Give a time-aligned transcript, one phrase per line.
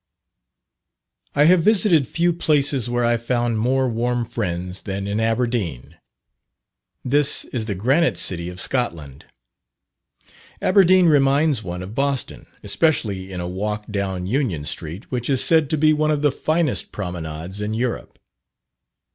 [1.39, 5.95] _I have visited few places where I found more warm friends than in Aberdeen.
[7.05, 9.25] This is the Granite City of Scotland.
[10.59, 15.69] Aberdeen reminds one of Boston, especially in a walk down Union Street, which is said
[15.69, 18.17] to be one of the finest promenades in Europe.